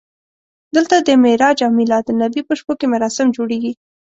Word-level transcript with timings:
دلته 0.75 0.95
د 0.99 1.09
معراج 1.23 1.57
او 1.65 1.71
میلادالنبي 1.79 2.41
په 2.45 2.53
شپو 2.59 2.73
کې 2.79 2.85
مراسم 2.93 3.27
جوړېږي. 3.37 3.71